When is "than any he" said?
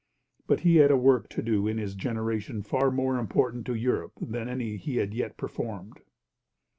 4.19-4.95